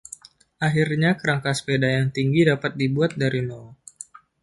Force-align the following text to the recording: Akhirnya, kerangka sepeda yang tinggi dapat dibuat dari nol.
Akhirnya, 0.67 1.09
kerangka 1.19 1.51
sepeda 1.59 1.85
yang 1.95 2.07
tinggi 2.17 2.41
dapat 2.51 2.71
dibuat 2.81 3.11
dari 3.21 3.41
nol. 3.49 3.65